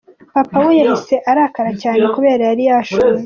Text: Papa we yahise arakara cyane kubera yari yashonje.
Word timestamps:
Papa 0.33 0.57
we 0.65 0.73
yahise 0.81 1.15
arakara 1.31 1.71
cyane 1.81 2.03
kubera 2.13 2.43
yari 2.49 2.63
yashonje. 2.69 3.19